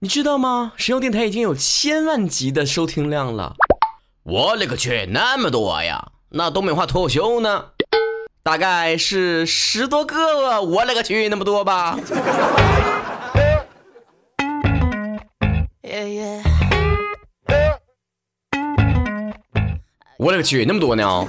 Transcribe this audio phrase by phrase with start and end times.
[0.00, 0.74] 你知道吗？
[0.76, 3.54] 神游电台已经有千万级的收听量了。
[4.24, 6.08] 我勒个去，那么多呀！
[6.28, 7.64] 那东北话脱口秀呢？
[8.42, 10.60] 大概是十多个。
[10.60, 11.98] 我勒个去，那么多吧？
[20.18, 21.24] 我勒个去，那么多呢！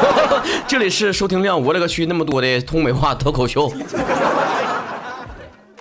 [0.66, 3.70] 这里是收听量，我勒个去，那么多的东北话脱口秀。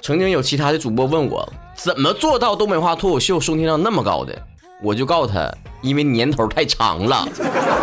[0.02, 4.34] 曾经有其他的主播问我，怎么做到东北话脱口秀收听量那么高的？
[4.82, 7.28] 我就告诉他，因为年头太长了。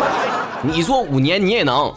[0.63, 1.93] 你做五年你也能。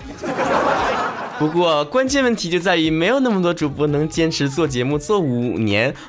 [1.39, 5.95] 不过关键问题就在于，没有那么多主播能坚持做节目做五年。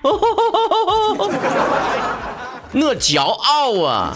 [2.74, 4.14] 那骄傲啊！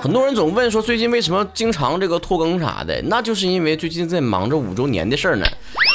[0.00, 3.00] 很多人总问说，最近为什么经常这个拖更啥的？
[3.06, 5.46] 那就是因为最近在忙着五周年的事儿呢。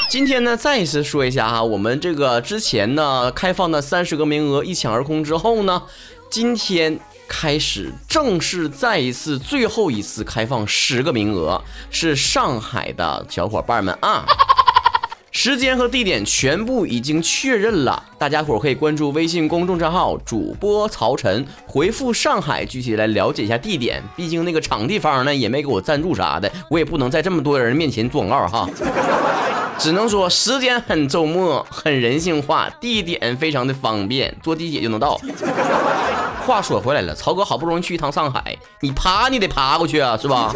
[0.09, 5.83] 今天呢，再一次说一下哈，我们这个之前呢开放的三十个名额一抢而空之后呢，
[6.29, 14.25] 今天开始正式再一次最后一次开放十个名额，是上海的小伙伴们啊。
[15.29, 24.01] 时间和地点全部已经确认了，大家伙可以关注微信公众账号主播曹晨，回复上海，具体来了解一下地点。
[24.15, 28.69] 毕竟那个场地方呢也没给我赞助啥的，我也不能在这么多人面前做广告哈。
[29.77, 35.19] 只能说时间很周末，很人性化，地点非常的方便，坐地铁就能到。
[36.45, 40.53] 话说回来了，曹哥好不容易去一趟上海，你爬你得爬过去啊，是吧？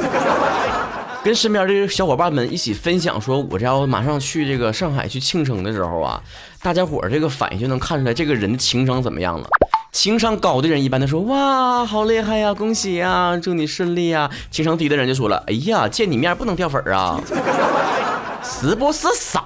[1.23, 6.19] 跟身边的小伙伴们一起分享，说我这要马上去这个上海去庆生的时候啊，
[6.63, 9.47] 大家伙这个反应就能看出来这个人的情商怎么样了。
[9.91, 14.31] 情商高的人一般都说哇，好厉害呀，恭喜呀，祝你顺利呀。
[14.49, 17.19] 情商低的人就说了，哎呀，见你面不能掉粉啊，
[18.43, 19.43] 是不是傻？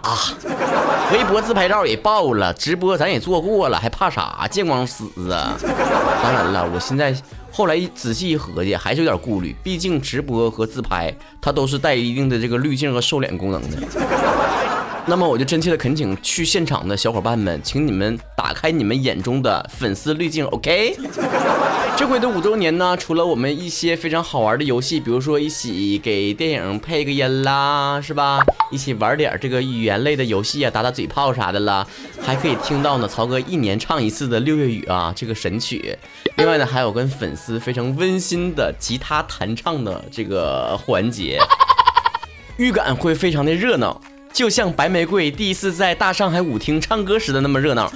[1.11, 4.47] 微博自拍照也爆了，直播咱也做过了，还怕啥？
[4.49, 5.55] 见光死啊！
[6.23, 7.15] 当然了，我现在。
[7.51, 13.77] 后来仔细一合计，还是有点顾虑，毕竟直播和自拍，它都是带一定的这个滤镜和瘦脸功能的。
[15.07, 20.97] 那么我就真切的恳请去现场的小伙伴们，请你们打开你们眼中的粉丝滤镜，OK？
[21.95, 28.39] 这回的五周年呢，除了我们一些非常好玩的游戏，比如说一起给电影配个音啦，是吧？
[28.71, 31.85] 一起玩点这个语言类的游戏啊，打打嘴炮啥的啦，
[32.19, 35.95] 还可以听到呢，曹哥一年唱一次的六月雨啊，这个神曲。
[36.37, 41.39] 另外呢，还有跟粉丝非常温馨的吉他弹唱的这个环节，
[42.57, 44.01] 预感会非常的热闹。
[44.35, 47.89] 就像白玫瑰第一次在大上海舞厅唱歌时的那么热闹。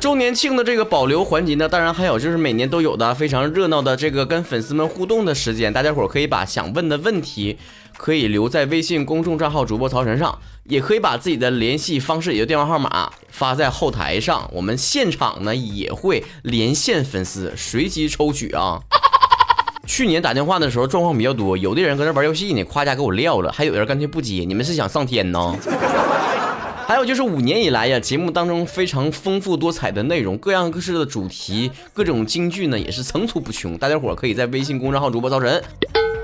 [0.00, 7.58] 周年庆的这个保留环节呢，当然还有就是每年都有的非常热闹的这个跟粉丝们互动的时间，大家伙可以把想问的问题
[7.98, 18.80] 可以留在微信公众账号主播曹晨上，也可以把自己的联系方式也就电话号码发在后台上，我们现场呢也会连线粉丝，随机抽取啊。
[19.86, 24.44] 去年打电话的时候状况比较多，有的人搁那玩游戏呢，夸家给我撂了，还有人干脆不接。
[24.46, 25.56] 你们是想上天呢？
[26.86, 33.76] 还有就是五年以来呀，节目当中非常丰富多彩的内容，各样各式的主题，各种京剧呢也是层出不穷。
[33.78, 35.62] 大家伙可以在微信公众号主播超神。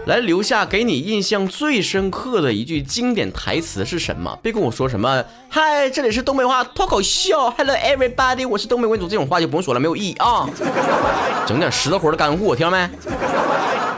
[0.07, 4.39] 来留下给你印象最深刻的一句经典台词是什么？
[4.41, 10.49] 别跟我说什么嗨，这里是东北话脱口秀，Hello everybody，我是东北文族，这种话就不用说了，没有意义啊。
[11.45, 12.89] 整点实活的干货，听到没？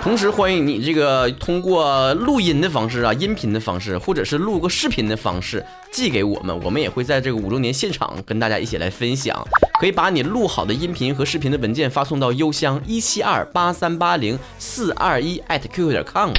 [0.00, 9.46] 同时欢迎你这个通过录音的方式啊，音频的方式，或者是录个视频的方式寄给我们，我们也会在这个五周年现场跟大家一起来分享。
[9.78, 16.32] 可以把你录好的音频和视频的文件发送到邮箱一七二八三八零四二一 @QQ 点 com。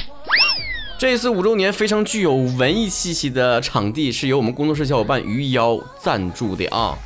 [0.98, 6.96] 这次五周年非常具有文艺气息的场地是由我们工作室小伙伴鱼妖赞助的啊。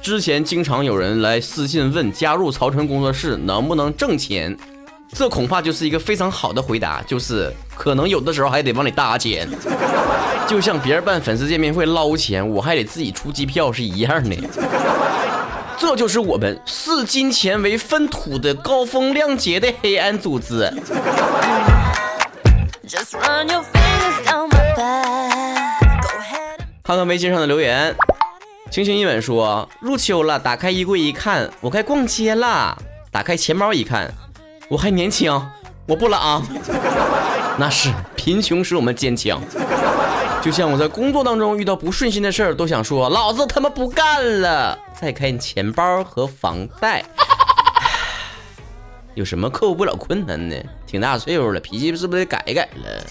[0.00, 4.56] 之前经常有人来私信问加入曹晨工作室能不能挣钱。
[5.14, 9.48] 这恐怕就是一个非常好的回答，就是可能有的时候还得往里搭钱，
[10.48, 14.36] 就像别人办粉丝见面会捞钱，我还得自己出机票是一样的。
[15.78, 20.68] 这就是我们视金钱为粪土的高风亮节的黑暗组织。
[26.82, 27.94] 看看微信上的留言，
[28.70, 32.76] 清新一吻说：入秋了，打开衣柜一看，我该逛街了。
[33.12, 34.12] 打开钱包一看。
[34.68, 35.30] 我还年轻，
[35.86, 36.42] 我不老。
[37.58, 39.40] 那是贫穷使我们坚强。
[40.42, 47.04] 就像我在工作当中遇到不顺心的事儿，都想说老子他妈不干了，再看钱包和房贷。
[49.14, 50.56] 有什么克服不了困难呢？
[50.86, 53.04] 挺大岁数了，脾气是不是得改一改了？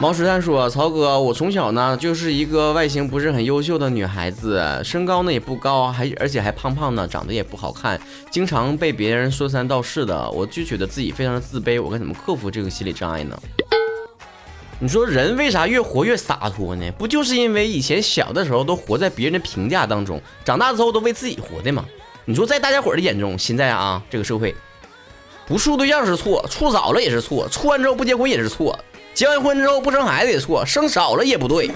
[0.00, 8.00] 毛石探说：“曹哥，我从小呢就是一个外形不是很优秀的女孩子，身高呢也不高，还而且还胖胖的，长得也不好看，
[8.30, 11.80] 经常被别人说三道四的，我就觉得自己非常的自卑。
[11.80, 13.38] 我该怎么克服这个心理障碍呢？
[14.78, 16.90] 你说人为啥越活越洒脱呢？
[16.92, 21.84] 不就是因为以前小的时候都活在别人的评价当中，长大之后都为自己活的吗？
[22.24, 24.54] 你说在大家伙的眼中，现在啊这个社会，
[25.46, 28.78] 不处对象是错，处早了也是错，处完之后不结婚也是错。”
[29.20, 31.70] 结完婚之后不生孩子也错，生少了也不对。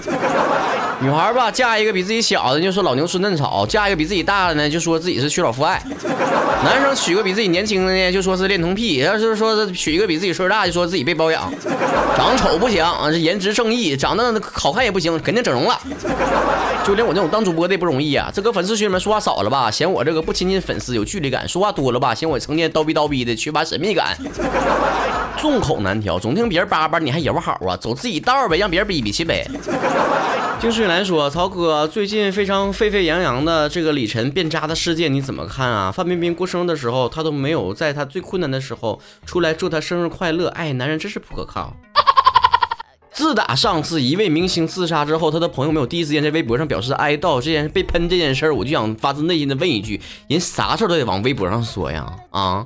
[0.99, 5.79] 女孩吧，嫁一个比自己小的就说老牛吃嫩草，嫁一个比自己大的呢就说自己是缺少父爱。
[6.65, 11.53] 男生娶个比自己年轻的呢就说是恋童癖，要是说娶一个比自己岁数大就说自己被包养。
[12.17, 15.79] 长得丑不行啊，这颜值正义，长得好看也不行，肯定整容了。
[16.83, 24.17] 就连我这种当主播的也不容易啊，这搁粉丝群里面说话少了吧，嫌我这个不亲近粉丝有距离感；说话多了吧，嫌我成天叨逼叨逼的缺乏神秘感。
[25.45, 27.77] 众口难调，总听别人叭叭，你还也不好啊？
[27.77, 29.47] 走自己道呗，让别人逼逼去呗。
[30.59, 35.91] 听水来说，曹哥最近非常沸沸扬扬的这个李晨变渣的事件，你怎么看啊？
[35.91, 40.47] 范冰冰过生日的时候，他都没有在他最困难的时候出来祝他生日快乐。
[40.49, 41.71] 哎，男人真是不可靠。
[43.13, 52.11] 自打上次一位明星自杀之后，他的朋友没有第一时间在微博上表示哀悼，这件事被喷这件事儿，我就想发自内心的问一句：人啥事儿都得往微博上说呀？
[52.31, 52.65] 啊？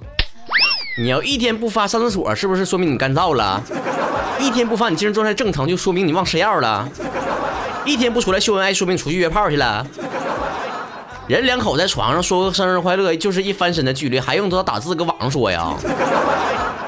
[1.00, 3.64] 你要一天不发上厕所，是不是说明你干燥了？
[4.38, 6.86] 一天不发你精神状态正常，就说明你忘吃药了。
[7.86, 9.88] 一天不出来秀恩爱，说明出去约炮去了。
[11.28, 15.74] 人两口在床上说个生日快乐，就是一翻身的距离，还用得着打字搁网上说呀？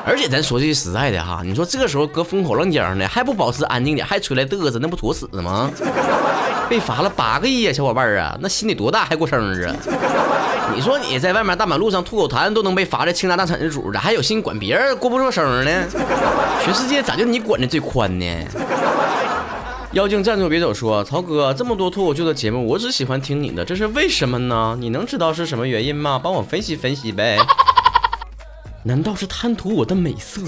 [0.05, 5.71] 而且咱说句实在的哈，你说这个时候搁风口浪尖的，还不保持安静点，还出来嘚瑟，那不作死吗？
[6.67, 9.75] 被罚了八个亿啊，小伙伴啊，那心里多大还过生日啊？
[10.73, 15.71] 你说你在外面大马路上吐口痰都能被罚的倾家荡产的主，咋还有心管别人过不过生呢？
[16.63, 18.25] 全世界咋就你管的最宽呢？
[19.91, 24.77] 妖精站住别走，说曹哥这么多脱口秀的节目，我只喜欢听你的，这是为什么呢？
[24.79, 26.19] 你能知道是什么原因吗？
[26.21, 27.37] 帮我分析分析呗。
[28.83, 30.41] 难道是贪图我的美色？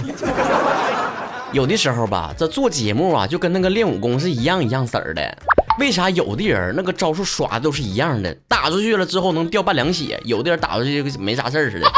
[1.52, 5.38] 有的时候吧，这做节目啊，就跟那个练武功是一样一样色儿的。
[5.80, 11.92] 为啥有的人那个招数耍的都是一样的，打出去了之后能掉半两血，有的人打出去就没啥事儿似的？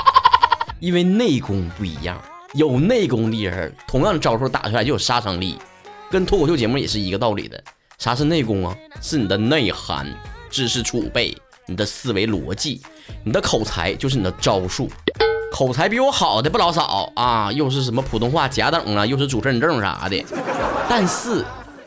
[0.79, 2.17] 因为内功不一样，
[2.53, 5.57] 有内功的人同样的招数打出来就有杀伤力，
[6.09, 7.61] 跟脱口秀节目也是一个道理的。
[7.97, 8.73] 啥是内功啊？
[9.01, 10.07] 是你的内涵、
[10.49, 11.35] 知识储备、
[11.65, 12.81] 你的思维逻辑、
[13.25, 14.89] 你的口才，就是你的招数。
[15.51, 20.23] 口才比我好的不老少啊，又是什么普通话甲等啊，又是主持人证啥的，
[20.89, 21.43] 但是。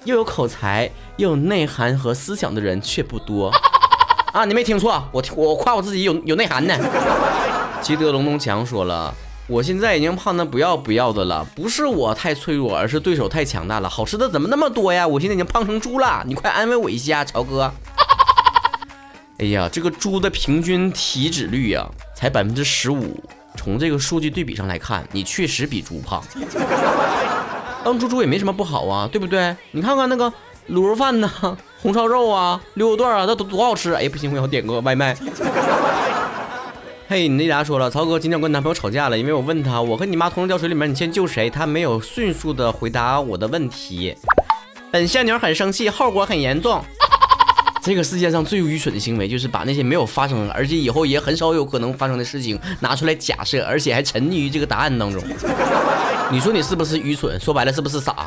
[0.09, 3.53] 又有口才又有内涵和思想的人却不多
[4.33, 4.43] 啊！
[4.47, 6.75] 你没听错，我我夸我自己有有内涵呢。
[7.83, 9.15] 吉德龙东强说了，
[9.47, 13.89] 我现在已经胖的不要不要的了，不是我太脆弱，而是对手太强大了。
[13.89, 15.07] 好吃的怎么那么多呀？
[15.07, 17.71] 我现在已经胖成猪了，你快安慰我一下，朝哥。
[19.41, 23.23] 哎呀，这个猪的平均体脂率呀，才百分之十五。
[23.57, 26.25] 从这个数据对比上来看，你确实比猪胖。
[27.85, 29.57] 当猪猪也没什么不好啊，对不对？
[29.71, 30.31] 你看看那个
[30.69, 33.93] 卤肉饭呐，红烧肉啊，溜肉段啊，那都多好吃！
[33.95, 35.17] 哎，不行，我要点个外卖。
[37.09, 41.49] 嘿，你那啥说了，曹哥今天我跟男朋友吵架了，因为我问他，我和你妈同时掉水里面，你先救谁？
[41.49, 44.15] 他没有迅速的回答我的问题。
[44.91, 46.85] 本仙女很生气，后果很严重。
[47.81, 55.23] 这个世界上最愚蠢的行为，就是把那些没有发生，而且以后也很少有可能发生的事情拿出来假设，而且还沉溺于这个答案当中。
[56.31, 57.41] 你说你是不是愚蠢？
[57.41, 58.27] 说白了是不是傻？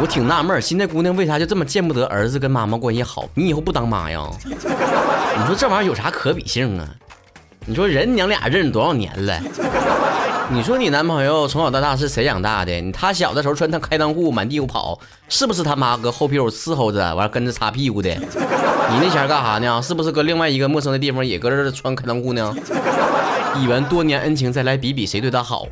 [0.00, 3.28] 我挺纳闷，现在姑娘为啥就这么见不得儿子跟妈妈关系好？
[3.34, 4.26] 你以后不当妈呀？
[4.44, 6.88] 你说这玩意儿有啥可比性啊？
[7.66, 9.40] 你说人娘俩认识多少年了？
[10.52, 12.90] 你说你男朋友从小到大是谁养大的？
[12.90, 18.08] 他小的时候穿他开裆裤满地跑，是不是他妈搁后屁股伺候着，完跟着擦屁股的？
[18.08, 19.80] 你那前干啥呢？
[19.80, 22.52] 是不是搁另外一个陌生的地方也搁这穿开裆裤呢？
[23.56, 25.66] 一圆多年恩情，再来比比谁对他好？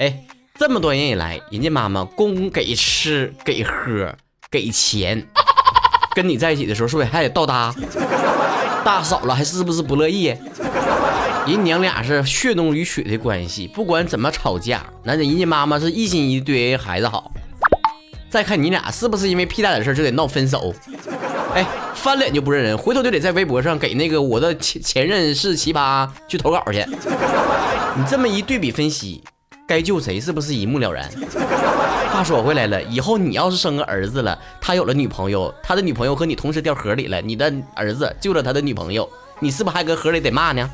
[0.00, 0.18] 哎，
[0.58, 4.10] 这么多年以来，人家妈妈供给吃给喝
[4.50, 5.22] 给钱，
[6.16, 7.70] 跟你在一起的时候，是不是还得倒搭？
[8.82, 10.34] 大嫂了还是不是不乐意？
[11.46, 17.30] 人娘俩是血浓于水的关系，不管怎么吵架，那人家妈妈是一心一意对孩子好。
[18.30, 20.74] 再看你俩是不是因为屁大点事就得闹分手？
[21.52, 26.82] 哎，翻脸就不认人，回头就得在微博上给那个我的前前任是奇葩去投稿去。
[27.98, 29.22] 你这么一对比分析。
[29.70, 31.08] 该救谁是不是一目了然？
[32.10, 39.08] 话说回来了，以后你要是生个儿子了，他有了女朋友，他的女朋友和你同时掉河里了，你的儿子救了他的女朋友，
[39.38, 40.68] 你是不是还搁河里得骂呢？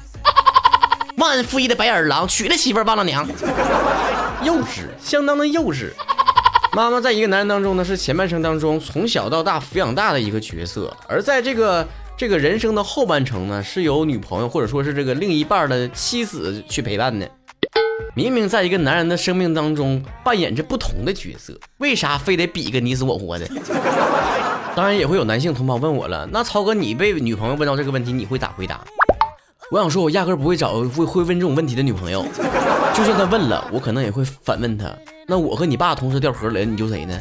[1.18, 3.28] 忘恩负义的白眼狼，娶了媳妇忘了娘，
[4.42, 5.90] 幼稚，相当的幼稚。
[6.72, 11.86] 妈妈在一个男人当中呢，是前半生当中从小到大抚养大的一个角色，而在这个
[12.16, 17.28] 这个人生的后半程呢，是由女朋友或者说是这个另一半的妻子去陪伴的。
[18.14, 23.46] 明明在一个男人的生命当中扮演着不同的角色，为啥非得比个你死我活的？
[24.74, 28.80] 当然也会有男性同胞问我了，那曹哥你被女朋友问到这个问题，你会咋回答？
[29.70, 32.24] 我想说，我压根不会找会会问这种问题的女朋友。
[32.94, 34.86] 就算他问了，我可能也会反问他：
[35.26, 37.18] 那我和你爸同时掉河里，你救谁呢？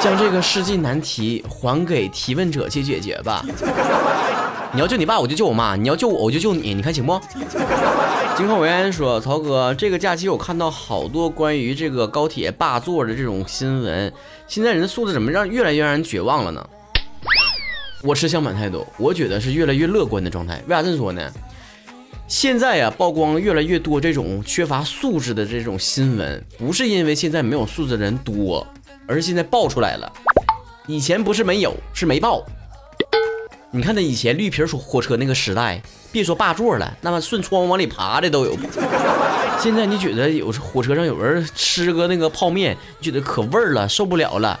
[0.00, 3.44] 将这个世纪难题还给提问者去解决吧。
[4.72, 6.74] 你要救你爸，我就救我妈；你要救我，我就救你。
[6.74, 7.18] 你看行不？
[8.36, 14.12] 金浩维说：“曹哥，这个假期我看到好多关于这个高铁霸座的这种新闻，
[14.48, 16.68] 现在人的素质怎么让越来越让人绝望了呢？”
[18.02, 20.60] 我持相反态度，我觉得是越来越乐观的状态。
[20.66, 21.32] 为啥这么说呢？
[22.26, 28.66] 现在呀，曝光越来越多这种缺乏素质的这种新闻，不是因为现在没有素质的人多，
[29.06, 30.12] 而是现在爆出来了。
[30.88, 32.44] 以前不是没有，是没爆。
[33.76, 38.56] 你看那以前绿皮火车那个时代，别说霸座了，那么顺窗户往里爬的都有。
[39.58, 44.60] 现在你觉得有火车上有人吃个那个泡面，你觉得可味儿了，受不了了。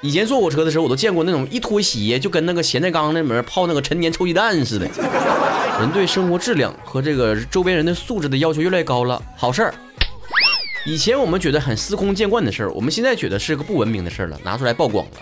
[0.00, 4.88] 以前坐火车的时候，我都见过那种一脱鞋就跟那个咸菜缸那里面泡那个陈年臭鸡蛋似的。
[5.78, 9.74] 人对生活质量和这个周边人的素质的要求越来越高了，好事儿。
[10.86, 15.12] 以前我们觉得很司空见惯的事儿，我们现在觉得是个不文明的事儿了，拿出来曝光了。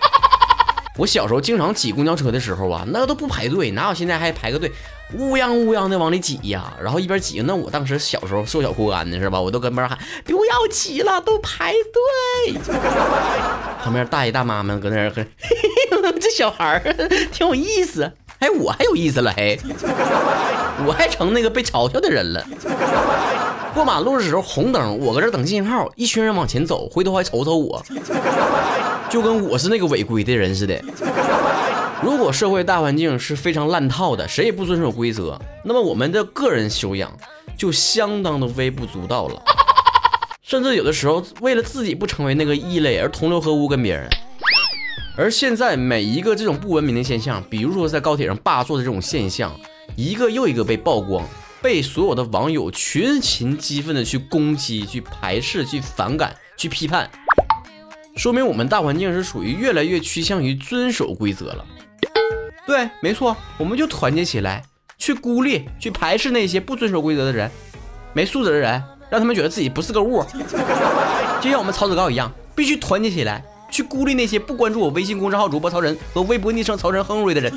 [0.97, 4.73] 我小时候经常挤公交车的时候啊，那都不排队，哪有现在还排个队，
[5.15, 6.73] 乌泱乌泱的往里挤呀。
[6.83, 9.41] 然后一边挤，那我当时小时候瘦小枯干的是吧？
[9.41, 12.55] 我都跟边喊不要挤了，都排队。
[13.83, 15.26] 旁边大爷大妈们搁那儿嘿，
[16.21, 16.81] 这小孩儿
[17.31, 18.11] 挺有意思。
[18.38, 19.59] 哎，我还有意思了，嘿，
[20.87, 22.45] 我还成那个被嘲笑的人了。
[23.75, 27.83] 过马路的时候红灯，我搁这等信号，一群人往前走，回头还瞅瞅我，
[29.08, 30.80] 就跟我是那个违规的人似的。
[32.02, 37.10] 如果社会大环境是非常烂套的，谁也不遵守规则，那么我们的个人修养
[37.56, 39.42] 就相当的微不足道了。
[40.42, 44.08] 甚至有的时候，为了自己不成为那个异类而同流合污跟别人。
[45.16, 49.58] 而现在每一个这种不文明的现象，比如说在高铁上霸座的这种现象，
[49.96, 51.26] 一个又一个被曝光，
[51.62, 57.10] 被所有的网友群情激愤的去攻击、去排斥、去反感、去批判，
[58.16, 61.64] 说明我们大环境是属于越来越趋向于遵守规则了。
[62.66, 64.64] 对，没错，我们就团结起来，
[64.99, 67.50] 去孤立、去排斥那些不遵守规则的人、
[68.14, 70.25] 没素质的人，让他们觉得自己不是个物，
[71.40, 73.44] 就像我们曹子高一样，必须团结起来。
[73.68, 77.52] 去孤立那些不关注我微信公众号主播曹晨和微博昵称曹晨亨瑞的人。